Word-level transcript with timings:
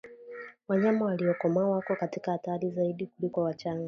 Wanyama 0.67 1.05
waliokomaa 1.05 1.65
wako 1.65 1.95
katika 1.95 2.31
hatari 2.31 2.69
zaidi 2.69 3.05
kuliko 3.07 3.41
wachanga 3.41 3.79